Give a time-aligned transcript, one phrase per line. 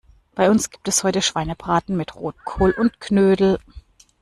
[0.33, 3.59] Bei uns gibt es heute Schweinebraten mit Rotkohl und Knödel.